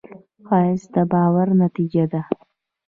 [0.47, 2.21] ښایست د باور نتیجه ده